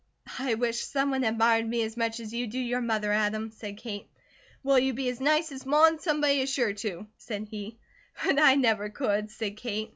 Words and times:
"I 0.39 0.55
wish 0.55 0.79
someone 0.79 1.23
admired 1.23 1.69
me 1.69 1.83
as 1.83 1.95
much 1.95 2.19
as 2.19 2.33
you 2.33 2.47
do 2.47 2.57
your 2.57 2.81
mother, 2.81 3.11
Adam," 3.11 3.51
said 3.51 3.77
Kate. 3.77 4.07
"Well, 4.63 4.79
you 4.79 4.93
be 4.93 5.07
as 5.09 5.21
nice 5.21 5.51
as 5.51 5.63
Ma, 5.63 5.85
and 5.85 6.01
somebody 6.01 6.41
is 6.41 6.49
sure 6.51 6.73
to," 6.73 7.05
said 7.19 7.49
he. 7.51 7.77
"But 8.25 8.39
I 8.39 8.55
never 8.55 8.89
could," 8.89 9.29
said 9.29 9.57
Kate. 9.57 9.89